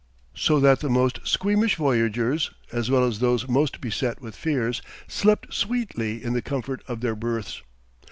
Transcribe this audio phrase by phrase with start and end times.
[0.33, 5.53] So that the most squeamish voyagers, as well as those most beset with fears, slept
[5.53, 7.61] sweetly in the comfort of their berths.